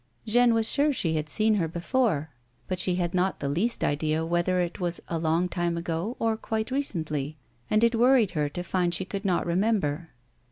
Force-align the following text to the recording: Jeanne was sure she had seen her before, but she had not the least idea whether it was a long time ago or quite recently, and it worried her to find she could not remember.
Jeanne 0.25 0.55
was 0.55 0.67
sure 0.67 0.91
she 0.91 1.13
had 1.13 1.29
seen 1.29 1.53
her 1.53 1.67
before, 1.67 2.31
but 2.67 2.79
she 2.79 2.95
had 2.95 3.13
not 3.13 3.39
the 3.39 3.47
least 3.47 3.83
idea 3.83 4.25
whether 4.25 4.59
it 4.59 4.79
was 4.79 4.99
a 5.09 5.19
long 5.19 5.47
time 5.47 5.77
ago 5.77 6.15
or 6.17 6.35
quite 6.35 6.71
recently, 6.71 7.37
and 7.69 7.83
it 7.83 7.93
worried 7.93 8.31
her 8.31 8.49
to 8.49 8.63
find 8.63 8.95
she 8.95 9.05
could 9.05 9.23
not 9.23 9.45
remember. 9.45 10.09